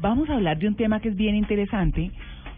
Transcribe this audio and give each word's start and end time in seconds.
vamos 0.00 0.28
a 0.30 0.34
hablar 0.34 0.58
de 0.58 0.68
un 0.68 0.74
tema 0.76 1.00
que 1.00 1.08
es 1.08 1.16
bien 1.16 1.34
interesante, 1.36 2.10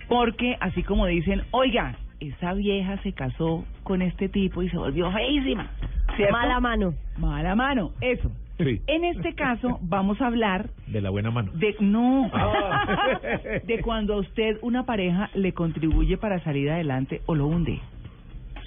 porque 0.08 0.56
así 0.60 0.83
como 0.83 1.06
dicen, 1.06 1.42
oiga, 1.50 1.96
esa 2.21 2.54
vieja 2.54 2.99
se 3.03 3.12
casó 3.12 3.65
con 3.83 4.00
este 4.03 4.29
tipo 4.29 4.62
y 4.62 4.68
se 4.71 4.76
volvió 4.76 5.11
feísima. 5.12 5.71
¿cierto? 6.17 6.33
Mala 6.35 6.61
mano. 6.61 6.95
Mala 7.19 7.55
mano, 7.55 7.93
eso. 8.01 8.31
Sí. 8.59 8.81
En 8.87 9.05
este 9.05 9.35
caso 9.35 9.79
vamos 9.83 10.21
a 10.21 10.27
hablar 10.27 10.69
De 10.87 11.01
la 11.01 11.11
buena 11.11 11.31
mano. 11.33 11.51
de 11.55 11.75
no 11.81 12.31
Ah. 12.33 13.19
de 13.67 13.81
cuando 13.81 14.15
a 14.15 14.19
usted 14.19 14.59
una 14.63 14.85
pareja 14.85 15.31
le 15.35 15.53
contribuye 15.53 16.16
para 16.19 16.38
salir 16.45 16.70
adelante 16.70 17.23
o 17.27 17.34
lo 17.34 17.47
hunde. 17.47 17.80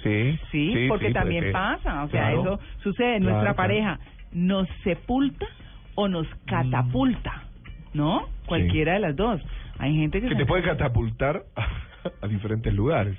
Sí, 0.02 0.38
Sí, 0.50 0.86
porque 0.88 1.08
sí, 1.08 1.12
también 1.14 1.50
pasa, 1.52 2.04
o 2.04 2.08
sea, 2.08 2.32
Claro. 2.32 2.40
eso 2.40 2.60
sucede. 2.82 3.20
Nuestra 3.20 3.40
claro. 3.54 3.56
pareja 3.56 3.98
nos 4.32 4.68
sepulta 4.84 5.46
o 5.94 6.08
nos 6.08 6.26
catapulta, 6.46 7.44
¿no? 7.96 8.28
Cualquiera 8.46 8.92
de 8.94 9.00
las 9.00 9.16
dos. 9.16 9.40
Hay 9.78 9.96
gente 9.96 10.20
que 10.20 10.28
que 10.28 10.34
se- 10.34 10.38
te 10.40 10.46
puede 10.46 10.62
catapultar 10.62 11.42
a, 11.56 11.66
a 12.22 12.28
diferentes 12.28 12.72
lugares, 12.72 13.16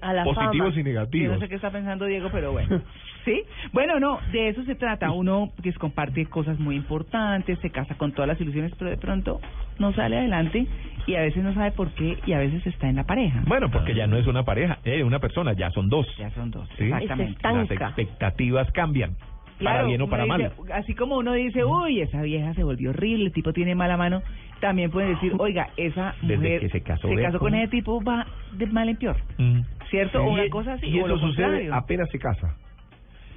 A 0.00 0.12
la 0.12 0.24
positivos 0.24 0.52
fama. 0.54 0.68
y 0.74 0.76
Yo 0.78 0.82
negativos. 0.84 1.34
no 1.34 1.40
sé 1.40 1.48
qué 1.48 1.54
está 1.56 1.70
pensando 1.70 2.06
Diego, 2.06 2.28
pero 2.32 2.52
bueno. 2.52 2.80
¿Sí? 3.24 3.42
Bueno, 3.72 4.00
no, 4.00 4.20
de 4.32 4.48
eso 4.48 4.62
se 4.64 4.74
trata. 4.74 5.10
Uno 5.10 5.50
que 5.62 5.72
comparte 5.74 6.24
cosas 6.26 6.58
muy 6.58 6.76
importantes, 6.76 7.58
se 7.60 7.68
casa 7.70 7.94
con 7.96 8.12
todas 8.12 8.26
las 8.28 8.40
ilusiones, 8.40 8.72
pero 8.78 8.90
de 8.90 8.96
pronto 8.96 9.40
no 9.78 9.92
sale 9.92 10.16
adelante 10.18 10.66
y 11.06 11.14
a 11.14 11.20
veces 11.20 11.42
no 11.44 11.52
sabe 11.52 11.72
por 11.72 11.90
qué 11.92 12.16
y 12.26 12.32
a 12.32 12.38
veces 12.38 12.66
está 12.66 12.88
en 12.88 12.96
la 12.96 13.04
pareja. 13.04 13.42
Bueno, 13.46 13.70
porque 13.70 13.94
ya 13.94 14.06
no 14.06 14.16
es 14.16 14.26
una 14.26 14.44
pareja, 14.44 14.78
eh, 14.84 15.02
una 15.04 15.18
persona, 15.18 15.52
ya 15.52 15.70
son 15.70 15.88
dos. 15.90 16.06
Ya 16.16 16.30
son 16.30 16.50
dos, 16.50 16.68
Sí. 16.78 16.84
exactamente. 16.84 17.38
Las 17.42 17.70
expectativas 17.70 18.70
cambian. 18.72 19.16
Para 19.58 19.70
Claro, 19.72 19.88
bien 19.88 20.02
o 20.02 20.08
para 20.08 20.24
dice- 20.24 20.38
mal. 20.38 20.52
Así 20.72 20.94
como 20.94 21.16
uno 21.18 21.32
dice, 21.32 21.64
uy, 21.64 22.00
esa 22.00 22.22
vieja 22.22 22.54
se 22.54 22.62
volvió 22.62 22.90
horrible, 22.90 23.26
el 23.26 23.32
tipo 23.32 23.52
tiene 23.52 23.74
mala 23.74 23.96
mano, 23.96 24.22
también 24.60 24.90
pueden 24.90 25.14
decir, 25.14 25.32
oiga, 25.38 25.68
esa 25.76 26.14
Desde 26.22 26.36
mujer 26.36 26.60
que 26.60 26.68
se 26.70 26.80
casó, 26.82 27.08
con 27.38 27.54
ese 27.54 27.68
tipo, 27.68 28.02
va 28.02 28.26
de 28.52 28.66
mal 28.66 28.88
en 28.88 28.96
peor. 28.96 29.16
Mm. 29.38 29.60
¿Cierto? 29.90 30.22
O 30.22 30.30
una 30.32 30.48
cosa 30.48 30.74
así. 30.74 30.86
Y 30.86 30.98
eso 30.98 31.08
lo 31.08 31.18
sucede 31.18 31.70
apenas 31.72 32.08
se 32.10 32.18
casa. 32.18 32.54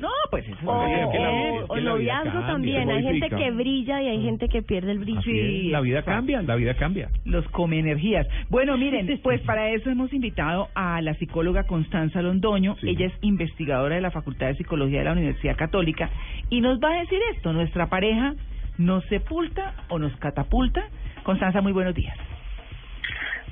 No, 0.01 0.09
pues 0.31 0.45
eso 0.47 0.57
O, 0.65 0.83
es 0.87 1.07
que 1.11 1.19
la 1.19 1.29
o- 1.67 1.75
la 1.75 1.81
noviazgo 1.91 2.31
cambia, 2.31 2.47
también. 2.47 2.89
Hay 2.89 3.03
gente 3.03 3.29
que 3.29 3.51
brilla 3.51 4.01
y 4.01 4.07
hay 4.07 4.21
gente 4.23 4.49
que 4.49 4.61
pierde 4.63 4.91
el 4.93 4.99
brillo. 4.99 5.21
Sí, 5.21 5.69
la 5.69 5.79
vida 5.81 6.01
cambia, 6.03 6.41
la 6.41 6.55
vida 6.55 6.73
cambia. 6.73 7.09
los 7.23 7.47
come 7.49 7.77
energías. 7.79 8.27
Bueno, 8.49 8.77
miren, 8.77 9.07
pues 9.23 9.41
para 9.41 9.69
eso 9.69 9.89
hemos 9.91 10.11
invitado 10.11 10.69
a 10.73 10.99
la 11.01 11.13
psicóloga 11.15 11.65
Constanza 11.65 12.21
Londoño. 12.21 12.75
Sí. 12.81 12.89
Ella 12.89 13.05
es 13.07 13.13
investigadora 13.21 13.95
de 13.95 14.01
la 14.01 14.11
Facultad 14.11 14.47
de 14.47 14.55
Psicología 14.55 14.99
de 14.99 15.05
la 15.05 15.11
Universidad 15.13 15.55
Católica 15.55 16.09
y 16.49 16.61
nos 16.61 16.79
va 16.79 16.93
a 16.93 16.99
decir 17.01 17.19
esto, 17.35 17.53
¿nuestra 17.53 17.87
pareja 17.87 18.33
nos 18.77 19.05
sepulta 19.05 19.75
o 19.89 19.99
nos 19.99 20.15
catapulta? 20.17 20.83
Constanza, 21.23 21.61
muy 21.61 21.71
buenos 21.73 21.93
días. 21.93 22.17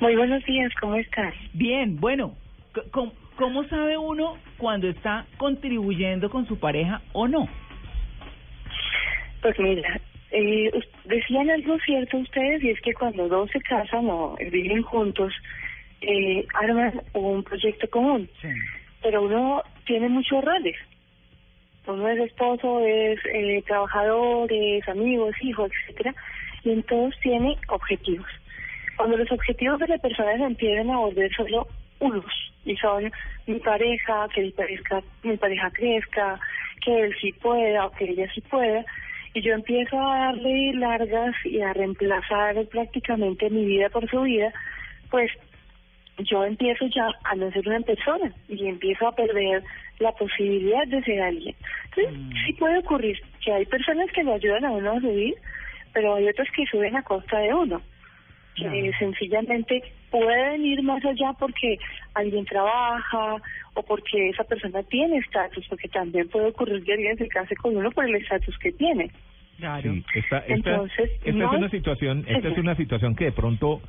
Muy 0.01 0.15
buenos 0.15 0.43
días, 0.45 0.71
¿cómo 0.81 0.95
estás? 0.95 1.33
Bien, 1.53 1.97
bueno, 1.99 2.33
c- 2.73 2.81
¿cómo, 3.39 3.63
sabe 3.69 3.97
uno 3.97 4.37
cuando 4.57 4.89
está 4.89 5.25
contribuyendo 5.37 6.29
con 6.29 6.45
su 6.45 6.59
pareja 6.59 7.01
o 7.13 7.25
no? 7.25 7.47
Pues 9.41 9.57
mira, 9.57 10.01
eh, 10.31 10.69
decían 11.05 11.49
algo 11.49 11.79
cierto 11.79 12.17
ustedes 12.17 12.61
y 12.61 12.71
es 12.71 12.81
que 12.81 12.93
cuando 12.93 13.29
dos 13.29 13.49
se 13.51 13.61
casan 13.61 14.09
o 14.09 14.35
viven 14.51 14.81
juntos, 14.81 15.33
eh, 16.01 16.45
arman 16.53 17.01
un 17.13 17.41
proyecto 17.43 17.89
común, 17.89 18.29
pero 19.01 19.21
uno 19.21 19.63
tiene 19.85 20.09
muchos 20.09 20.43
roles. 20.43 20.75
Uno 21.87 22.09
es 22.09 22.19
esposo, 22.19 22.81
es 22.85 23.19
eh, 23.33 23.63
trabajador, 23.65 24.51
es 24.51 24.87
amigo, 24.89 25.29
es 25.29 25.41
hijo, 25.41 25.65
etcétera, 25.65 26.13
y 26.65 26.71
en 26.71 26.83
todos 26.83 27.15
tiene 27.21 27.57
objetivos. 27.69 28.27
Cuando 28.97 29.15
los 29.15 29.31
objetivos 29.31 29.79
de 29.79 29.87
la 29.87 29.97
persona 29.97 30.35
se 30.35 30.43
empiezan 30.43 30.89
a 30.89 30.97
volver 30.97 31.33
solo 31.33 31.67
unos, 31.99 32.48
y 32.65 32.75
son 32.77 33.11
mi 33.47 33.59
pareja, 33.59 34.27
que 34.33 34.41
mi 34.41 34.51
pareja, 34.51 35.01
mi 35.23 35.37
pareja 35.37 35.71
crezca, 35.71 36.39
que 36.83 37.03
él 37.03 37.15
sí 37.19 37.31
pueda 37.33 37.85
o 37.85 37.91
que 37.91 38.05
ella 38.05 38.31
sí 38.33 38.41
pueda, 38.41 38.85
y 39.33 39.41
yo 39.41 39.53
empiezo 39.53 39.99
a 39.99 40.19
darle 40.19 40.73
largas 40.73 41.35
y 41.45 41.61
a 41.61 41.73
reemplazar 41.73 42.65
prácticamente 42.67 43.49
mi 43.49 43.65
vida 43.65 43.89
por 43.89 44.09
su 44.09 44.21
vida, 44.21 44.51
pues 45.09 45.31
yo 46.17 46.43
empiezo 46.43 46.85
ya 46.87 47.07
a 47.23 47.35
no 47.35 47.51
ser 47.51 47.67
una 47.67 47.79
persona 47.81 48.31
y 48.47 48.67
empiezo 48.67 49.07
a 49.07 49.15
perder 49.15 49.63
la 49.99 50.11
posibilidad 50.13 50.85
de 50.87 51.01
ser 51.03 51.21
alguien. 51.21 51.55
Entonces, 51.85 52.13
Mm. 52.13 52.31
sí 52.45 52.53
puede 52.53 52.79
ocurrir 52.79 53.19
que 53.43 53.53
hay 53.53 53.65
personas 53.65 54.11
que 54.11 54.23
le 54.23 54.33
ayudan 54.33 54.65
a 54.65 54.71
uno 54.71 54.91
a 54.91 54.99
subir, 54.99 55.35
pero 55.93 56.15
hay 56.15 56.27
otras 56.27 56.47
que 56.55 56.65
suben 56.65 56.95
a 56.95 57.03
costa 57.03 57.39
de 57.39 57.53
uno. 57.53 57.81
Que 58.59 58.79
Claro. 58.81 58.97
sencillamente 58.99 59.83
pueden 60.11 60.65
ir 60.65 60.81
más 60.83 61.03
allá 61.05 61.33
porque 61.39 61.77
alguien 62.13 62.45
trabaja 62.45 63.35
o 63.73 63.83
porque 63.83 64.29
esa 64.29 64.43
persona 64.43 64.83
tiene 64.83 65.17
estatus, 65.17 65.65
porque 65.69 65.87
también 65.87 66.27
puede 66.29 66.47
ocurrir 66.47 66.83
que 66.83 66.93
alguien 66.93 67.17
se 67.17 67.27
case 67.27 67.55
con 67.55 67.75
uno 67.77 67.91
por 67.91 68.05
el 68.05 68.15
estatus 68.15 68.57
que 68.59 68.71
tiene. 68.73 69.11
Claro. 69.57 69.93
Sí, 69.93 70.03
esta, 70.15 70.39
esta, 70.39 70.53
Entonces, 70.53 71.11
esta 71.23 71.31
no 71.31 71.51
es 71.51 71.57
una 71.57 71.69
situación, 71.69 72.25
esta 72.27 72.47
es 72.49 72.57
una 72.57 72.75
situación 72.75 73.15
que 73.15 73.25
de 73.25 73.31
pronto 73.31 73.81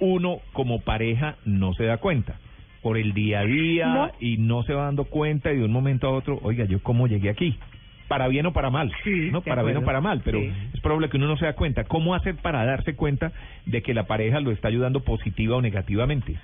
uno 0.00 0.40
como 0.52 0.80
pareja 0.80 1.36
no 1.44 1.72
se 1.74 1.84
da 1.84 1.98
cuenta 1.98 2.38
por 2.82 2.96
el 2.96 3.12
día 3.12 3.40
a 3.40 3.44
día 3.44 3.86
No. 3.88 4.12
y 4.20 4.36
no 4.38 4.62
se 4.62 4.72
va 4.72 4.84
dando 4.84 5.04
cuenta 5.04 5.52
y 5.52 5.56
de 5.58 5.64
un 5.64 5.72
momento 5.72 6.06
a 6.06 6.10
otro, 6.12 6.38
oiga, 6.42 6.64
yo 6.64 6.80
cómo 6.82 7.06
llegué 7.08 7.28
aquí, 7.30 7.58
para 8.08 8.26
bien 8.28 8.46
o 8.46 8.52
para 8.52 8.70
mal, 8.70 8.92
Sí, 9.04 9.30
no 9.30 9.42
para 9.42 9.62
bien 9.62 9.76
o 9.76 9.84
para 9.84 10.00
mal, 10.00 10.22
pero 10.24 10.40
Sí. 10.40 10.50
es 10.74 10.80
probable 10.80 11.08
que 11.10 11.18
uno 11.18 11.26
no 11.28 11.36
se 11.36 11.44
da 11.44 11.52
cuenta. 11.52 11.84
¿Cómo 11.84 12.14
hacer 12.14 12.36
para 12.36 12.64
darse 12.64 12.96
cuenta 12.96 13.32
de 13.66 13.82
que 13.82 13.94
la 13.94 14.06
pareja 14.06 14.40
lo 14.40 14.50
está 14.50 14.68
ayudando 14.68 15.00
positiva 15.00 15.56
o 15.56 15.62
negativamente? 15.62 16.36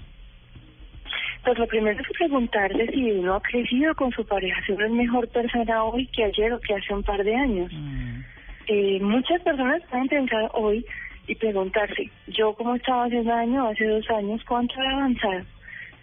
Pues 1.45 1.59
lo 1.59 1.67
primero 1.67 2.01
es 2.01 2.09
preguntarle 2.17 2.87
si 2.91 3.11
uno 3.11 3.35
ha 3.35 3.41
crecido 3.43 3.95
con 3.95 4.11
su 4.13 4.27
pareja, 4.27 4.61
si 4.65 4.73
uno 4.73 4.87
es 4.87 4.93
mejor 4.93 5.29
persona 5.29 5.85
hoy 5.85 6.07
que 6.07 6.25
ayer 6.25 6.53
o 6.53 6.61
que 6.61 6.75
hace 6.75 6.95
un 6.95 7.03
par 7.03 7.23
de 7.23 7.35
años. 7.35 7.71
Mm. 7.73 8.21
Eh, 8.67 8.99
muchas 9.03 9.43
personas 9.43 9.83
pueden 9.91 10.09
pensar 10.09 10.51
hoy 10.55 10.85
y 11.27 11.35
preguntarse, 11.35 12.11
yo 12.29 12.55
cómo 12.55 12.75
estaba 12.75 13.05
hace 13.05 13.21
un 13.21 13.31
año, 13.31 13.69
hace 13.69 13.85
dos 13.87 14.09
años, 14.11 14.43
¿cuánto 14.45 14.75
he 14.83 14.87
avanzado? 14.87 15.43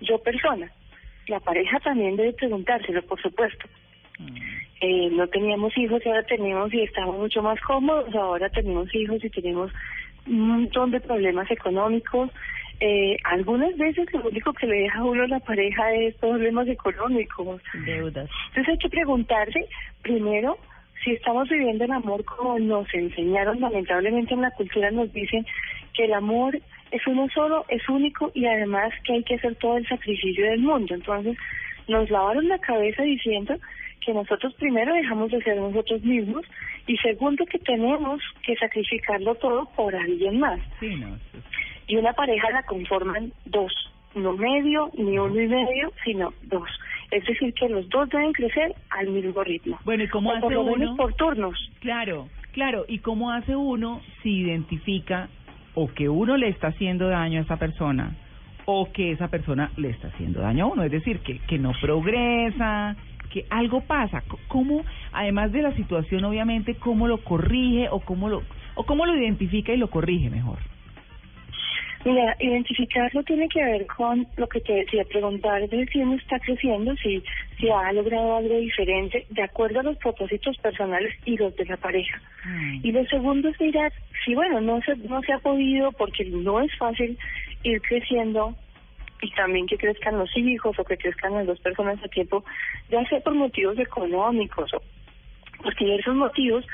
Yo 0.01 0.17
persona. 0.21 0.69
La 1.27 1.39
pareja 1.39 1.79
también 1.79 2.15
debe 2.17 2.33
preguntárselo, 2.33 3.01
por 3.03 3.19
supuesto. 3.21 3.67
Mm. 4.19 4.60
Eh, 4.81 5.09
no 5.11 5.27
teníamos 5.27 5.77
hijos, 5.77 6.01
ahora 6.05 6.23
tenemos 6.23 6.73
y 6.73 6.81
estamos 6.81 7.15
mucho 7.17 7.43
más 7.43 7.59
cómodos, 7.61 8.13
ahora 8.15 8.49
tenemos 8.49 8.93
hijos 8.95 9.23
y 9.23 9.29
tenemos 9.29 9.71
un 10.25 10.47
montón 10.47 10.89
de 10.89 10.99
problemas 10.99 11.49
económicos. 11.51 12.31
Eh, 12.79 13.15
algunas 13.25 13.77
veces 13.77 14.11
lo 14.11 14.27
único 14.27 14.53
que 14.53 14.65
le 14.65 14.81
deja 14.81 14.99
a 14.99 15.03
uno 15.03 15.27
la 15.27 15.39
pareja 15.39 15.93
es 15.93 16.15
problemas 16.15 16.67
económicos. 16.67 17.61
Deudas. 17.85 18.27
Entonces 18.47 18.69
hay 18.69 18.77
que 18.79 18.89
preguntarse 18.89 19.59
primero 20.01 20.57
si 21.03 21.11
estamos 21.11 21.47
viviendo 21.47 21.83
el 21.83 21.91
amor 21.91 22.25
como 22.25 22.57
nos 22.57 22.91
enseñaron, 22.93 23.59
lamentablemente 23.59 24.33
en 24.33 24.41
la 24.41 24.51
cultura 24.51 24.89
nos 24.89 25.13
dicen 25.13 25.45
que 25.93 26.05
el 26.05 26.13
amor 26.13 26.59
es 26.91 27.05
uno 27.07 27.27
solo, 27.33 27.65
es 27.69 27.87
único 27.87 28.31
y 28.33 28.45
además 28.45 28.91
que 29.03 29.13
hay 29.13 29.23
que 29.23 29.35
hacer 29.35 29.55
todo 29.55 29.77
el 29.77 29.87
sacrificio 29.87 30.45
del 30.45 30.61
mundo. 30.61 30.95
Entonces 30.95 31.37
nos 31.87 32.09
lavaron 32.09 32.47
la 32.47 32.57
cabeza 32.57 33.03
diciendo 33.03 33.55
que 34.05 34.13
nosotros 34.13 34.53
primero 34.55 34.93
dejamos 34.93 35.31
de 35.31 35.41
ser 35.41 35.57
nosotros 35.57 36.01
mismos 36.03 36.45
y 36.87 36.97
segundo 36.97 37.45
que 37.45 37.59
tenemos 37.59 38.21
que 38.43 38.55
sacrificarlo 38.55 39.35
todo 39.35 39.65
por 39.75 39.95
alguien 39.95 40.39
más. 40.39 40.59
Sí, 40.79 40.95
no. 40.95 41.17
Y 41.87 41.95
una 41.95 42.13
pareja 42.13 42.49
la 42.51 42.63
conforman 42.63 43.31
dos, 43.45 43.73
no 44.15 44.33
medio 44.33 44.91
ni 44.97 45.17
uno 45.17 45.39
y 45.39 45.47
medio, 45.47 45.91
sino 46.03 46.33
dos. 46.43 46.69
Es 47.11 47.25
decir, 47.25 47.53
que 47.53 47.67
los 47.67 47.87
dos 47.89 48.09
deben 48.09 48.31
crecer 48.31 48.73
al 48.89 49.09
mismo 49.09 49.43
ritmo. 49.43 49.77
Bueno, 49.83 50.03
¿y 50.03 50.07
cómo 50.07 50.29
o 50.29 50.39
por 50.39 50.45
hace 50.45 50.55
lo 50.55 50.63
menos 50.63 50.89
uno? 50.89 50.95
por 50.95 51.13
turnos. 51.15 51.71
Claro, 51.81 52.29
claro. 52.53 52.85
¿Y 52.87 52.99
cómo 52.99 53.31
hace 53.31 53.55
uno 53.55 54.01
si 54.23 54.39
identifica 54.39 55.27
o 55.73 55.87
que 55.93 56.07
uno 56.07 56.37
le 56.37 56.47
está 56.47 56.67
haciendo 56.67 57.09
daño 57.09 57.39
a 57.39 57.43
esa 57.43 57.57
persona 57.57 58.15
o 58.65 58.91
que 58.93 59.11
esa 59.11 59.27
persona 59.27 59.71
le 59.75 59.89
está 59.89 60.07
haciendo 60.07 60.39
daño 60.39 60.65
a 60.65 60.67
uno? 60.67 60.83
Es 60.83 60.91
decir, 60.91 61.19
que, 61.19 61.39
que 61.39 61.59
no 61.59 61.73
progresa, 61.81 62.95
que 63.31 63.45
algo 63.49 63.81
pasa. 63.81 64.23
¿Cómo, 64.47 64.83
además 65.11 65.51
de 65.51 65.61
la 65.61 65.75
situación, 65.75 66.23
obviamente, 66.25 66.75
cómo 66.75 67.07
lo 67.07 67.23
corrige 67.23 67.89
o 67.89 67.99
cómo 67.99 68.29
lo, 68.29 68.43
o 68.75 68.83
cómo 68.85 69.05
lo 69.05 69.15
identifica 69.15 69.73
y 69.73 69.77
lo 69.77 69.89
corrige 69.89 70.29
mejor? 70.29 70.59
Mira, 72.03 72.35
identificarlo 72.39 73.21
tiene 73.23 73.47
que 73.47 73.63
ver 73.63 73.85
con 73.85 74.25
lo 74.35 74.47
que 74.47 74.59
te 74.61 74.73
decía, 74.73 75.03
preguntar 75.05 75.69
de 75.69 75.85
si 75.85 75.99
uno 75.99 76.15
está 76.15 76.39
creciendo, 76.39 76.95
si, 76.95 77.23
si 77.59 77.69
ha 77.69 77.93
logrado 77.93 78.37
algo 78.37 78.57
diferente 78.57 79.27
de 79.29 79.43
acuerdo 79.43 79.81
a 79.81 79.83
los 79.83 79.97
propósitos 79.97 80.57
personales 80.57 81.13
y 81.25 81.37
los 81.37 81.55
de 81.57 81.65
la 81.65 81.77
pareja. 81.77 82.19
Mm. 82.43 82.79
Y 82.83 82.91
lo 82.91 83.05
segundo 83.05 83.49
es 83.49 83.61
mirar 83.61 83.93
si, 84.25 84.33
bueno, 84.33 84.61
no 84.61 84.81
se, 84.81 84.95
no 84.97 85.21
se 85.21 85.33
ha 85.33 85.39
podido 85.39 85.91
porque 85.91 86.25
no 86.25 86.59
es 86.59 86.75
fácil 86.77 87.19
ir 87.63 87.81
creciendo 87.81 88.55
y 89.21 89.31
también 89.31 89.67
que 89.67 89.77
crezcan 89.77 90.17
los 90.17 90.35
hijos 90.35 90.77
o 90.77 90.83
que 90.83 90.97
crezcan 90.97 91.33
las 91.35 91.47
dos 91.47 91.59
personas 91.59 92.03
a 92.03 92.07
tiempo, 92.07 92.43
ya 92.89 93.03
sea 93.07 93.19
por 93.21 93.33
motivos 93.35 93.77
económicos 93.77 94.73
o 94.73 94.81
por 95.61 95.75
diversos 95.75 96.15
motivos, 96.15 96.65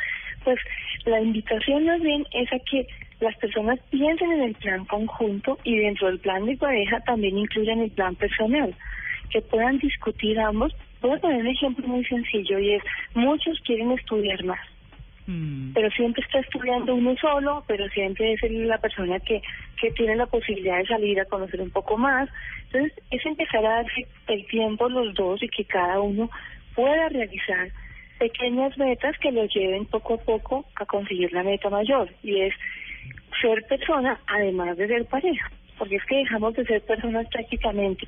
pues 0.44 0.60
la 1.06 1.22
invitación 1.22 1.86
más 1.86 2.02
bien 2.02 2.26
es 2.32 2.52
a 2.54 2.60
que 2.60 2.88
las 3.20 3.36
personas 3.38 3.80
piensen 3.90 4.32
en 4.32 4.42
el 4.42 4.56
plan 4.56 4.86
conjunto 4.86 5.58
y 5.64 5.78
dentro 5.78 6.08
del 6.08 6.20
plan 6.20 6.46
de 6.46 6.56
pareja 6.56 7.00
también 7.02 7.38
incluyan 7.38 7.80
el 7.80 7.92
plan 7.92 8.16
personal, 8.16 8.74
que 9.30 9.42
puedan 9.42 9.80
discutir 9.80 10.40
ambos. 10.40 10.74
Voy 11.02 11.12
a 11.12 11.22
poner 11.22 11.42
un 11.42 11.48
ejemplo 11.48 11.88
muy 11.88 12.06
sencillo 12.06 12.60
y 12.60 12.74
es, 12.74 12.84
muchos 13.14 13.60
quieren 13.62 13.92
estudiar 13.92 14.44
más, 14.46 14.60
Mm. 15.28 15.74
pero 15.74 15.92
siempre 15.92 16.24
está 16.24 16.40
estudiando 16.40 16.96
uno 16.96 17.16
solo, 17.18 17.64
pero 17.68 17.88
siempre 17.90 18.34
es 18.34 18.42
la 18.50 18.78
persona 18.78 19.20
que, 19.20 19.42
que 19.80 19.92
tiene 19.92 20.16
la 20.16 20.26
posibilidad 20.26 20.78
de 20.78 20.88
salir 20.88 21.20
a 21.20 21.26
conocer 21.26 21.62
un 21.62 21.72
poco 21.72 21.98
más. 21.98 22.30
Entonces, 22.66 22.94
es 23.12 23.26
empezar 23.26 23.66
a 23.66 23.84
darse 23.84 24.08
el 24.28 24.46
tiempo 24.48 24.90
los 24.90 25.14
dos 25.14 25.42
y 25.42 25.50
que 25.50 25.66
cada 25.66 26.02
uno 26.02 26.30
pueda 26.76 27.10
realizar 27.10 27.70
pequeñas 28.20 28.78
metas 28.78 29.18
que 29.20 29.32
lo 29.32 29.46
lleven 29.46 29.86
poco 29.86 30.16
a 30.16 30.18
poco 30.18 30.66
a 30.76 30.86
conseguir 30.86 31.32
la 31.34 31.44
meta 31.44 31.70
mayor 31.70 32.10
y 32.24 32.42
es 32.42 32.54
ser 33.42 33.64
persona 33.68 34.20
además 34.28 34.78
de 34.78 34.88
ser 34.88 35.06
pareja, 35.06 35.52
porque 35.78 35.98
es 35.98 36.06
que 36.06 36.18
dejamos 36.18 36.56
de 36.56 36.66
ser 36.66 36.82
personas 36.82 37.28
prácticamente 37.30 38.08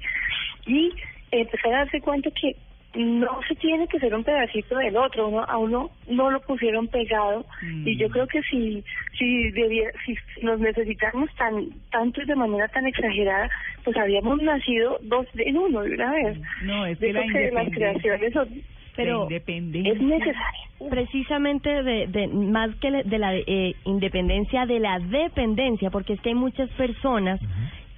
y 0.66 0.92
empezar 1.32 1.74
a 1.74 1.78
darse 1.80 2.02
cuenta 2.02 2.32
que 2.32 2.56
no 2.96 3.40
se 3.48 3.56
tiene 3.56 3.88
que 3.88 4.00
ser 4.00 4.16
un 4.16 4.24
pedacito 4.24 4.76
del 4.78 4.98
otro, 4.98 5.28
uno, 5.28 5.44
a 5.48 5.58
uno 5.58 5.92
no 6.10 6.32
lo 6.32 6.40
pusieron 6.42 6.88
pegado. 6.88 7.46
Y 7.86 7.98
yo 7.98 8.10
creo 8.10 8.26
que 8.28 8.42
si 8.44 8.84
si 9.18 9.52
debía, 9.52 9.90
si 10.06 10.16
nos 10.44 10.60
necesitamos 10.60 11.30
tan 11.36 11.68
tanto 11.92 12.22
y 12.22 12.26
de 12.26 12.36
manera 12.36 12.68
tan 12.70 12.88
exagerada, 12.88 13.50
pues 13.84 13.96
habíamos 13.98 14.42
nacido 14.42 14.98
dos 15.04 15.28
en 15.36 15.58
uno 15.58 15.82
de 15.82 15.94
una 15.94 16.12
vez. 16.14 16.40
No, 16.64 16.86
es 16.86 17.00
De 17.00 17.08
que 17.08 17.14
la 17.14 17.22
que 17.28 17.52
las 17.52 17.70
creaciones 17.70 18.34
son, 18.34 18.50
Pero 18.96 19.30
la 19.30 19.36
es 19.38 20.02
necesaria. 20.02 20.68
precisamente 20.90 21.84
de, 21.84 22.08
de 22.08 22.28
más 22.28 22.74
que 22.78 22.92
de 22.92 23.18
la 23.20 23.36
eh, 23.36 23.76
independencia 23.86 24.66
de 24.66 24.80
la 24.80 25.00
dependencia 25.00 25.90
porque 25.92 26.14
es 26.14 26.22
que 26.22 26.30
hay 26.30 26.36
muchas 26.36 26.70
personas 26.72 27.40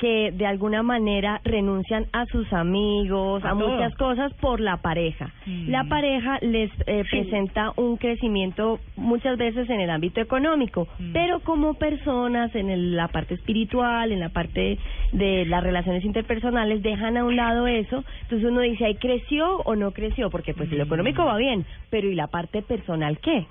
que 0.02 0.32
de 0.32 0.48
alguna 0.48 0.82
manera 0.82 1.42
renuncian 1.44 2.08
a 2.12 2.26
sus 2.26 2.52
amigos, 2.54 3.44
A 3.46 3.54
muchas 3.54 3.94
cosas 3.98 4.34
por 4.42 4.60
la 4.60 4.78
pareja. 4.78 5.30
Mm. 5.46 5.70
La 5.70 5.84
pareja 5.84 6.40
les 6.42 6.72
eh, 6.88 7.04
presenta 7.10 7.72
un 7.78 7.98
crecimiento 7.98 8.80
muchas 8.96 9.38
veces 9.38 9.70
en 9.70 9.80
el 9.80 9.92
ámbito 9.92 10.20
económico, 10.20 10.88
Mm. 10.98 11.14
pero 11.14 11.40
como 11.42 11.76
personas 11.76 12.54
en 12.56 12.72
el- 12.72 12.96
la 12.96 13.10
parte 13.10 13.36
espiritual, 13.36 14.12
en 14.12 14.20
la 14.22 14.30
parte 14.30 14.80
de 15.12 15.46
las 15.46 15.62
relaciones 15.62 16.04
interpersonales, 16.04 16.82
dejan 16.82 17.16
a 17.18 17.24
un 17.24 17.36
lado 17.36 17.68
eso. 17.68 18.04
Entonces 18.24 18.50
uno 18.50 18.62
dice, 18.62 18.86
¿ahí 18.86 18.96
creció 18.96 19.58
o 19.66 19.76
no 19.76 19.92
creció? 19.92 20.32
Porque 20.32 20.56
pues 20.56 20.68
Mm. 20.72 20.76
lo 20.78 20.84
económico 20.86 21.24
va 21.26 21.38
bien, 21.38 21.64
pero 21.92 22.10
¿y 22.10 22.16
la 22.16 22.26
parte 22.26 22.64
personal 22.64 23.20
qué? 23.20 23.46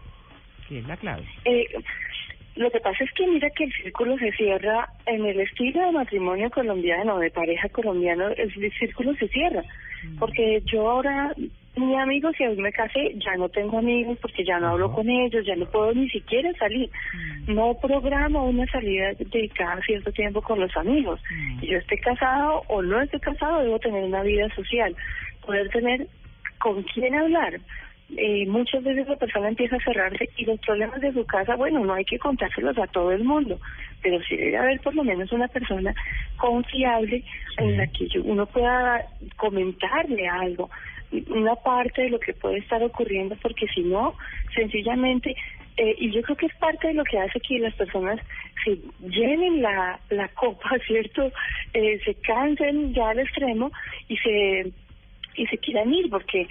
que 0.69 0.79
es 0.79 0.87
la 0.87 0.97
clave. 0.97 1.25
Eh, 1.47 1.65
lo 2.61 2.71
que 2.71 2.81
pasa 2.81 3.05
es 3.05 3.11
que 3.13 3.27
mira 3.27 3.49
que 3.51 3.65
el 3.65 3.73
círculo 3.73 4.19
se 4.19 4.33
cierra 4.33 4.87
en 5.07 5.25
el 5.25 5.41
estilo 5.41 5.83
de 5.83 5.93
matrimonio 5.93 6.51
colombiano, 6.51 7.19
de 7.19 7.31
pareja 7.31 7.71
colombiano, 7.71 8.29
el 8.29 8.53
círculo 8.79 9.15
se 9.15 9.29
cierra. 9.29 9.65
Porque 10.19 10.63
yo 10.67 10.91
ahora, 10.91 11.35
mi 11.77 11.97
amigos, 11.97 12.35
si 12.37 12.45
hoy 12.45 12.59
me 12.59 12.71
casé, 12.71 13.15
ya 13.15 13.35
no 13.37 13.49
tengo 13.49 13.79
amigos 13.79 14.19
porque 14.21 14.45
ya 14.45 14.61
no 14.61 14.69
hablo 14.69 14.93
con 14.93 15.09
ellos, 15.09 15.47
ya 15.47 15.57
no 15.57 15.65
puedo 15.71 15.95
ni 15.95 16.11
siquiera 16.11 16.53
salir. 16.59 16.91
No 17.47 17.79
programo 17.81 18.45
una 18.45 18.67
salida 18.67 19.13
dedicada 19.19 19.75
a 19.75 19.83
cierto 19.83 20.13
tiempo 20.13 20.43
con 20.43 20.61
los 20.61 20.77
amigos. 20.77 21.19
Y 21.63 21.69
yo 21.69 21.79
esté 21.79 21.97
casado 21.97 22.63
o 22.69 22.83
no 22.83 23.01
esté 23.01 23.19
casado, 23.21 23.63
debo 23.63 23.79
tener 23.79 24.05
una 24.05 24.23
vida 24.23 24.55
social, 24.55 24.95
poder 25.47 25.71
tener 25.71 26.07
con 26.59 26.83
quién 26.83 27.15
hablar. 27.15 27.59
Eh, 28.17 28.45
muchas 28.47 28.83
veces 28.83 29.09
la 29.09 29.17
persona 29.17 29.49
empieza 29.49 29.77
a 29.77 29.85
cerrarse 29.85 30.29
y 30.37 30.45
los 30.45 30.59
problemas 30.61 31.01
de 31.01 31.13
su 31.13 31.25
casa, 31.27 31.55
bueno, 31.55 31.85
no 31.85 31.95
hay 31.95 32.05
que 32.05 32.19
contárselos 32.19 32.77
a 32.79 32.87
todo 32.89 33.13
el 33.13 33.25
mundo, 33.25 33.61
pero 34.03 34.21
sí 34.23 34.37
debe 34.37 34.57
haber 34.57 34.81
por 34.81 34.95
lo 34.95 35.05
menos 35.05 35.31
una 35.33 35.47
persona 35.49 35.95
confiable 36.37 37.23
en 37.59 37.77
la 37.77 37.87
que 37.87 38.09
uno 38.21 38.47
pueda 38.47 39.07
comentarle 39.37 40.29
algo, 40.29 40.71
una 41.29 41.55
parte 41.57 42.03
de 42.03 42.11
lo 42.11 42.19
que 42.19 42.33
puede 42.35 42.59
estar 42.59 42.83
ocurriendo, 42.83 43.37
porque 43.41 43.67
si 43.69 43.83
no, 43.83 44.15
sencillamente, 44.55 45.37
eh, 45.77 45.95
y 45.99 46.11
yo 46.11 46.23
creo 46.23 46.37
que 46.37 46.47
es 46.47 46.55
parte 46.57 46.89
de 46.89 46.95
lo 46.95 47.05
que 47.05 47.19
hace 47.19 47.41
que 47.41 47.59
las 47.59 47.75
personas 47.75 48.19
se 48.65 48.77
llenen 49.09 49.63
la, 49.63 50.01
la 50.11 50.29
copa, 50.29 50.71
¿cierto? 50.87 51.31
Eh, 51.75 52.01
se 52.05 52.15
cansen 52.15 52.93
ya 52.93 53.11
al 53.11 53.21
extremo 53.21 53.71
y 54.09 54.17
se 54.17 54.73
y 55.37 55.47
se 55.47 55.59
quieran 55.59 55.95
ir 55.95 56.11
porque 56.11 56.49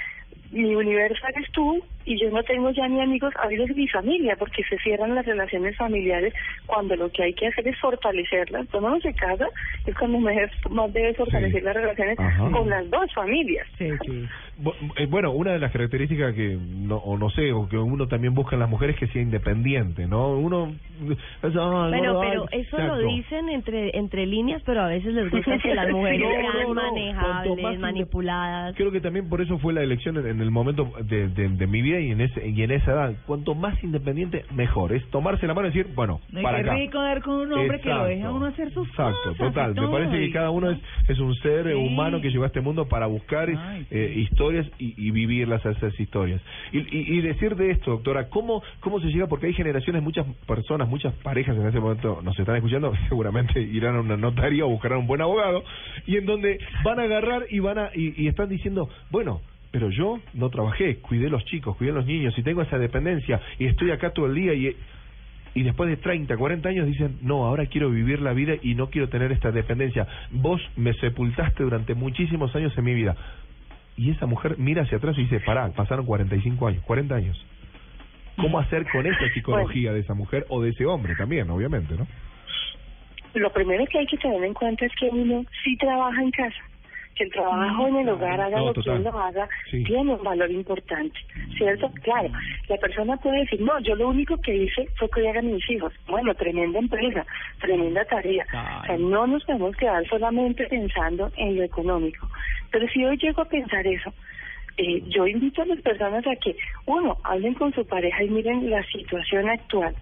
mi 0.52 0.76
universo 0.76 1.28
eres 1.28 1.52
tú 1.52 1.84
y 2.10 2.20
yo 2.20 2.30
no 2.32 2.42
tengo 2.44 2.72
ya 2.72 2.88
ni 2.88 3.00
amigos, 3.02 3.32
a 3.42 3.48
veces 3.48 3.76
mi 3.76 3.88
familia, 3.88 4.36
porque 4.36 4.64
se 4.64 4.78
cierran 4.80 5.14
las 5.14 5.26
relaciones 5.26 5.78
familiares 5.78 6.34
cuando 6.66 6.96
lo 6.96 7.10
que 7.12 7.22
hay 7.24 7.34
que 7.36 7.48
hacer 7.48 7.68
es 7.68 7.78
fortalecerlas. 7.80 8.68
Cuando 8.72 8.90
uno 8.90 9.00
se 9.00 9.14
casa 9.14 9.46
es 9.86 9.96
cuando 9.96 10.18
más, 10.20 10.36
más 10.72 10.92
debe 10.92 11.14
fortalecer 11.14 11.60
Sí. 11.60 11.66
las 11.66 11.76
relaciones 11.76 12.20
Ajá. 12.20 12.50
con 12.52 12.68
las 12.70 12.90
dos 12.90 13.14
familias. 13.14 13.68
Sí, 13.78 13.90
sí. 14.06 14.26
Eh, 14.98 15.06
Bueno, 15.08 15.32
una 15.32 15.52
de 15.54 15.60
las 15.60 15.72
características 15.72 16.34
que, 16.36 16.58
no, 16.60 16.98
o 16.98 17.18
no 17.18 17.30
sé, 17.30 17.52
o 17.54 17.68
que 17.70 17.78
uno 17.78 18.08
también 18.08 18.34
busca 18.34 18.56
en 18.56 18.60
las 18.62 18.70
mujeres 18.70 18.96
es 18.96 19.00
que 19.02 19.08
sea 19.14 19.22
independiente, 19.22 20.08
¿no? 20.08 20.32
Uno... 20.34 20.74
es, 21.10 21.56
ah, 21.56 21.88
Bueno, 21.90 22.14
no, 22.14 22.20
pero 22.20 22.46
ay, 22.52 22.62
eso 22.62 22.78
lo 22.78 22.84
exacto. 22.84 23.08
dicen 23.08 23.50
entre 23.50 23.98
entre 23.98 24.26
líneas, 24.26 24.62
pero 24.66 24.82
a 24.82 24.88
veces 24.88 25.14
les 25.14 25.30
gusta 25.32 25.58
que 25.60 25.74
las 25.76 25.90
mujeres 25.90 26.20
No, 26.20 26.30
sean 26.30 26.44
no, 26.44 26.52
no. 26.52 26.66
Cuanto 26.66 27.56
manejables, 27.56 27.80
manipuladas. 27.80 28.76
Creo 28.76 28.92
que 28.92 29.00
también 29.02 29.30
por 29.30 29.42
eso 29.42 29.58
fue 29.60 29.74
la 29.74 29.82
elección 29.84 30.18
en, 30.18 30.28
en 30.28 30.42
el 30.42 30.52
momento 30.52 30.92
de, 31.04 31.28
de, 31.30 31.50
de 31.50 31.68
mi 31.68 31.82
vida 31.82 31.99
y 32.02 32.12
en 32.12 32.22
ese 32.22 32.48
y 32.48 32.62
en 32.64 32.72
esa 32.72 32.92
edad. 32.92 33.14
Cuanto 33.26 33.56
más 33.56 33.82
independiente, 33.84 34.46
mejor. 34.54 34.94
Es 34.94 35.06
tomarse 35.10 35.46
la 35.48 35.54
mano 35.54 35.68
y 35.68 35.72
decir, 35.72 35.94
bueno, 35.96 36.22
No, 36.32 36.42
para 36.42 36.58
qué 36.64 36.70
acá. 36.70 36.76
rico 36.76 37.02
dar 37.02 37.22
con 37.22 37.36
un 37.36 37.54
hombre 37.54 37.80
que 37.82 37.90
lo 37.90 38.06
deja 38.06 38.32
uno 38.32 38.46
hacer 38.48 38.72
sus 38.74 38.88
Exacto, 38.90 39.18
cosas. 39.38 39.38
total. 39.54 39.74
Me 39.76 39.88
parece 39.88 40.20
que 40.20 40.32
cada 40.32 40.50
uno 40.52 40.72
es, 40.72 40.80
es 41.08 41.20
un 41.20 41.36
ser 41.36 41.68
Sí. 41.68 41.74
humano 41.74 42.22
que 42.22 42.30
llegó 42.30 42.44
a 42.44 42.48
este 42.48 42.62
mundo 42.62 42.88
para 42.88 43.08
buscar 43.08 43.50
Ay, 43.50 43.82
sí. 43.84 43.88
eh, 43.92 44.14
historias 44.18 44.68
y, 44.80 44.94
y 44.98 45.12
vivirlas 45.12 45.66
esas 45.66 46.00
historias. 46.00 46.42
Y, 46.72 46.80
y, 46.80 47.18
y 47.18 47.22
decir 47.22 47.56
de 47.56 47.72
esto, 47.72 47.92
doctora, 47.92 48.30
¿cómo, 48.30 48.62
¿cómo 48.80 49.00
se 49.00 49.08
llega? 49.08 49.28
Porque 49.28 49.48
hay 49.48 49.54
generaciones, 49.54 50.02
muchas 50.04 50.26
personas, 50.48 50.88
muchas 50.88 51.14
parejas 51.16 51.56
en 51.58 51.68
ese 51.68 51.80
momento 51.80 52.22
nos 52.24 52.38
están 52.40 52.56
escuchando, 52.56 52.94
seguramente 53.10 53.62
irán 53.62 53.96
a 53.96 54.02
una 54.02 54.18
notaría 54.18 54.66
o 54.66 54.70
buscarán 54.70 55.00
un 55.00 55.08
buen 55.08 55.22
abogado, 55.22 55.64
y 56.06 56.18
en 56.18 56.26
donde 56.26 56.60
van 56.84 57.00
a 57.00 57.04
agarrar 57.04 57.44
y 57.50 57.60
van 57.60 57.78
a 57.80 57.90
y, 57.94 58.14
y 58.24 58.28
están 58.28 58.50
diciendo, 58.50 58.90
bueno, 59.12 59.42
pero 59.72 59.90
yo 59.90 60.20
no 60.34 60.50
trabajé, 60.50 60.98
cuidé 60.98 61.30
los 61.30 61.46
chicos, 61.46 61.76
cuidé 61.78 61.92
los 61.92 62.06
niños 62.06 62.34
y 62.38 62.44
tengo 62.44 62.62
esa 62.62 62.78
dependencia 62.78 63.40
y 63.58 63.66
estoy 63.66 63.92
acá 63.92 64.12
todo 64.12 64.26
el 64.28 64.36
día 64.36 64.54
y 64.54 64.76
y 65.56 65.64
después 65.64 65.90
de 65.90 65.98
30, 65.98 66.38
40 66.38 66.70
años 66.70 66.86
dicen, 66.86 67.18
no, 67.22 67.46
ahora 67.46 67.66
quiero 67.66 67.90
vivir 67.90 68.22
la 68.22 68.34
vida 68.34 68.54
y 68.62 68.76
no 68.76 68.90
quiero 68.90 69.10
tener 69.10 69.32
esta 69.32 69.52
dependencia. 69.52 70.08
Vos 70.32 70.62
me 70.76 70.94
sepultaste 70.94 71.64
durante 71.64 71.96
muchísimos 71.96 72.56
años 72.56 72.78
en 72.78 72.84
mi 72.84 72.94
vida. 72.94 73.16
Y 73.98 74.12
esa 74.12 74.26
mujer 74.26 74.56
mira 74.58 74.84
hacia 74.84 74.98
atrás 74.98 75.18
y 75.18 75.24
dice, 75.24 75.40
pará, 75.42 75.70
pasaron 75.72 76.06
45 76.06 76.68
años, 76.68 76.84
40 76.84 77.16
años. 77.16 77.46
¿Cómo 78.38 78.60
hacer 78.60 78.86
con 78.90 79.06
esa 79.06 79.28
psicología 79.34 79.92
de 79.92 80.00
esa 80.00 80.14
mujer 80.14 80.46
o 80.50 80.62
de 80.62 80.70
ese 80.70 80.86
hombre 80.86 81.16
también, 81.16 81.50
obviamente, 81.50 81.96
no? 81.98 82.08
Lo 83.34 83.52
primero 83.52 83.86
que 83.88 84.00
hay 84.00 84.06
que 84.08 84.18
tener 84.18 84.42
en 84.44 84.54
cuenta 84.54 84.86
es 84.86 84.92
que 84.96 85.08
uno 85.08 85.44
sí 85.64 85.76
trabaja 85.78 86.22
en 86.22 86.32
casa, 86.32 86.64
que 87.16 87.26
el 87.26 87.32
trabajo 87.32 87.88
en 87.88 87.96
el 87.98 88.10
hogar, 88.10 88.40
haga 88.40 88.60
No, 88.60 88.66
lo 88.68 88.74
que 88.74 88.90
uno 88.90 89.20
haga, 89.20 89.50
Sí. 89.70 89.84
tiene 89.84 90.14
un 90.14 90.24
valor 90.24 90.50
importante, 90.52 91.20
¿cierto? 91.58 91.92
Claro, 92.04 92.30
la 92.68 92.78
persona 92.78 93.18
puede 93.18 93.40
decir, 93.40 93.60
no, 93.62 93.78
yo 93.82 93.96
lo 93.96 94.08
único 94.10 94.38
que 94.38 94.56
hice 94.56 94.88
fue 94.98 95.10
criar 95.10 95.38
a 95.38 95.42
mis 95.42 95.70
hijos. 95.70 95.94
Bueno, 96.08 96.34
tremenda 96.36 96.80
empresa, 96.80 97.26
tremenda 97.60 98.06
tarea. 98.06 98.46
O 98.84 98.86
sea, 98.86 98.98
no 98.98 99.28
nos 99.28 99.44
podemos 99.44 99.76
quedar 99.76 100.08
solamente 100.08 100.66
pensando 100.68 101.32
en 101.36 101.58
lo 101.58 101.64
económico. 101.64 102.30
Pero 102.72 102.88
si 102.88 103.04
hoy 103.04 103.18
llego 103.18 103.42
a 103.42 103.46
pensar 103.50 103.86
eso, 103.86 104.14
eh, 104.78 105.04
yo 105.08 105.28
invito 105.28 105.62
a 105.62 105.66
las 105.66 105.82
personas 105.82 106.26
a 106.26 106.36
que, 106.38 106.56
uno, 106.86 107.18
hablen 107.24 107.54
con 107.56 107.74
su 107.74 107.86
pareja 107.86 108.24
y 108.24 108.30
miren 108.30 108.70
la 108.70 108.82
situación 108.84 109.50
actual. 109.50 109.94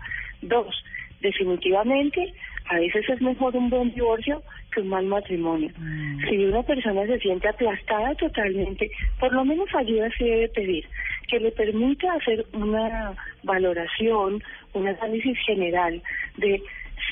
Dos, 0.44 0.84
definitivamente, 1.22 2.32
a 2.70 2.76
veces 2.80 3.08
es 3.10 3.22
mejor 3.22 3.56
un 3.56 3.70
buen 3.70 3.94
divorcio 3.94 4.42
que 4.74 4.82
un 4.82 4.90
mal 4.90 5.06
matrimonio. 5.06 5.70
Si 6.28 6.38
una 6.46 6.64
persona 6.64 7.06
se 7.06 7.20
siente 7.20 7.48
aplastada 7.48 8.14
totalmente, 8.16 8.90
por 9.20 9.34
lo 9.34 9.46
menos 9.46 9.68
ayuda 9.76 10.10
se 10.18 10.24
debe 10.24 10.50
pedir, 10.50 10.86
que 11.28 11.40
le 11.40 11.52
permita 11.52 12.14
hacer 12.14 12.46
una 12.54 13.14
valoración, 13.44 14.44
un 14.74 14.88
análisis 14.88 15.38
general 15.46 16.02
de 16.38 16.62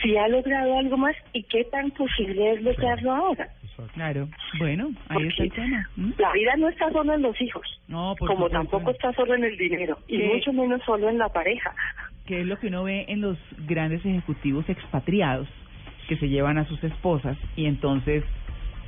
si 0.02 0.18
ha 0.18 0.28
logrado 0.28 0.78
algo 0.78 0.98
más 0.98 1.16
y 1.34 1.44
qué 1.44 1.64
tan 1.66 1.92
posible 1.92 2.54
es 2.54 2.62
lograrlo 2.62 3.14
ahora. 3.14 3.50
Claro. 3.94 4.28
Bueno, 4.58 4.90
ahí 5.10 5.28
está 5.28 5.44
el 5.44 5.52
tema. 5.52 5.90
¿m? 5.98 6.14
la 6.18 6.32
vida 6.32 6.56
no 6.58 6.70
está 6.70 6.90
solo 6.92 7.14
en 7.14 7.22
los 7.22 7.40
hijos, 7.42 7.82
No, 7.88 8.16
por 8.18 8.30
como 8.30 8.46
supuesto. 8.48 8.58
tampoco 8.58 8.92
está 8.92 9.12
solo 9.14 9.36
en 9.36 9.44
el 9.44 9.58
dinero, 9.58 9.98
y 10.08 10.18
mucho 10.18 10.54
menos 10.54 10.82
solo 10.86 11.10
en 11.10 11.18
la 11.18 11.28
pareja. 11.30 11.74
Que 12.26 12.42
es 12.42 12.48
lo 12.48 12.58
que 12.58 12.68
uno 12.68 12.84
ve 12.84 13.06
en 13.08 13.22
los 13.22 13.38
grandes 13.68 14.06
ejecutivos 14.06 14.68
expatriados 14.70 15.48
que 16.08 16.18
se 16.18 16.30
llevan 16.30 16.58
a 16.58 16.66
sus 16.66 16.84
esposas 16.84 17.38
y 17.56 17.66
entonces 17.66 18.24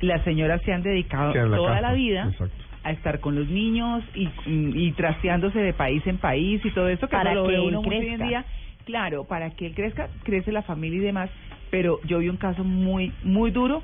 las 0.00 0.22
señoras 0.24 0.62
se 0.62 0.72
han 0.72 0.82
dedicado 0.82 1.34
la 1.34 1.56
toda 1.56 1.74
casa, 1.74 1.80
la 1.80 1.92
vida 1.92 2.28
exacto. 2.30 2.64
a 2.84 2.92
estar 2.92 3.20
con 3.20 3.34
los 3.34 3.48
niños 3.48 4.04
y, 4.14 4.28
y, 4.46 4.86
y 4.86 4.92
trasteándose 4.92 5.58
de 5.58 5.72
país 5.72 6.06
en 6.06 6.18
país 6.18 6.64
y 6.64 6.70
todo 6.70 6.88
esto 6.88 7.08
que 7.08 7.16
Para 7.16 7.32
eso 7.32 7.42
lo 7.42 7.48
que 7.48 7.52
ve 7.52 7.62
él 7.62 7.68
uno 7.68 7.82
mucho 7.82 7.96
hoy 7.96 8.06
en 8.06 8.28
día 8.28 8.44
Claro, 8.88 9.24
para 9.24 9.50
que 9.50 9.66
él 9.66 9.74
crezca, 9.74 10.08
crece 10.22 10.50
la 10.50 10.62
familia 10.62 10.96
y 10.96 11.02
demás, 11.02 11.28
pero 11.70 12.00
yo 12.04 12.20
vi 12.20 12.30
un 12.30 12.38
caso 12.38 12.64
muy, 12.64 13.12
muy 13.22 13.50
duro 13.50 13.82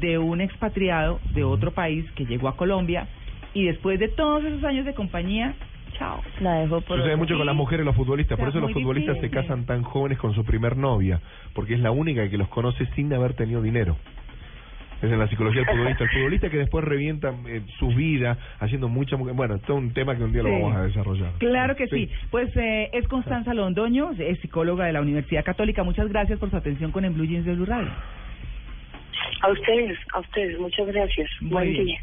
de 0.00 0.16
un 0.16 0.40
expatriado 0.40 1.20
de 1.34 1.44
otro 1.44 1.72
país 1.72 2.10
que 2.12 2.24
llegó 2.24 2.48
a 2.48 2.56
Colombia 2.56 3.06
y 3.52 3.66
después 3.66 4.00
de 4.00 4.08
todos 4.08 4.42
esos 4.44 4.64
años 4.64 4.86
de 4.86 4.94
compañía, 4.94 5.54
chao. 5.92 6.22
La 6.40 6.54
dejó 6.60 6.80
por 6.80 6.98
Sucede 6.98 7.16
mucho 7.16 7.36
con 7.36 7.46
las 7.46 7.56
mujeres 7.56 7.84
y 7.84 7.86
los 7.86 7.96
futbolistas, 7.96 8.34
O 8.34 8.36
sea, 8.36 8.44
por 8.44 8.50
eso 8.50 8.60
los 8.60 8.72
futbolistas 8.72 9.18
se 9.20 9.30
casan 9.30 9.66
tan 9.66 9.82
jóvenes 9.82 10.18
con 10.18 10.34
su 10.34 10.44
primer 10.44 10.76
novia, 10.76 11.20
porque 11.54 11.74
es 11.74 11.80
la 11.80 11.90
única 11.90 12.28
que 12.28 12.38
los 12.38 12.48
conoce 12.48 12.86
sin 12.94 13.12
haber 13.12 13.34
tenido 13.34 13.62
dinero. 13.62 13.96
Es 15.02 15.12
en 15.12 15.18
la 15.18 15.28
psicología 15.28 15.60
del 15.62 15.70
futbolista. 15.70 16.04
El 16.04 16.10
futbolista 16.10 16.48
que 16.48 16.56
después 16.56 16.82
revienta 16.84 17.34
eh, 17.48 17.60
su 17.78 17.88
vida 17.88 18.38
haciendo 18.60 18.88
mucha 18.88 19.16
mujer. 19.16 19.34
Bueno, 19.34 19.56
esto 19.56 19.74
es 19.74 19.78
un 19.78 19.92
tema 19.92 20.16
que 20.16 20.24
un 20.24 20.32
día 20.32 20.42
lo 20.42 20.50
vamos 20.50 20.74
a 20.74 20.82
desarrollar. 20.84 21.32
Claro 21.38 21.76
que 21.76 21.86
sí. 21.86 22.10
Pues 22.30 22.48
eh, 22.56 22.88
es 22.92 23.06
Constanza 23.08 23.52
Londoño, 23.52 24.12
es 24.18 24.40
psicóloga 24.40 24.86
de 24.86 24.94
la 24.94 25.02
Universidad 25.02 25.44
Católica. 25.44 25.82
Muchas 25.82 26.08
gracias 26.08 26.38
por 26.38 26.50
su 26.50 26.56
atención 26.56 26.92
con 26.92 27.04
el 27.04 27.12
Blue 27.12 27.26
Jeans 27.26 27.44
de 27.44 27.54
Blue 27.54 27.66
Radio. 27.66 27.90
A 29.42 29.48
ustedes, 29.50 29.98
a 30.14 30.20
ustedes, 30.20 30.58
muchas 30.58 30.86
gracias. 30.86 31.28
Muy 31.40 31.50
Buen 31.50 31.72
bien. 31.72 31.84
día. 31.84 32.00